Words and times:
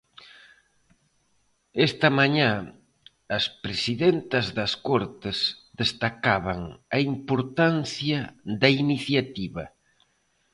Esta 1.87 2.07
mañá 2.19 2.51
as 3.37 3.45
presidentas 3.63 4.45
das 4.57 4.73
Cortes 4.87 5.37
destacaban 5.81 6.59
a 6.95 6.97
importancia 7.11 8.19
da 8.61 8.69
iniciativa. 8.83 9.63